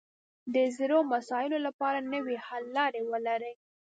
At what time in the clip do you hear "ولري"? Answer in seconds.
3.11-3.53